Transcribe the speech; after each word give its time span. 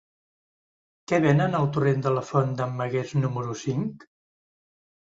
Què 1.11 1.19
venen 1.25 1.59
al 1.59 1.69
torrent 1.77 2.03
de 2.07 2.15
la 2.17 2.25
Font 2.31 2.59
d'en 2.63 2.75
Magués 2.83 3.17
número 3.23 3.57
cinc? 3.67 4.11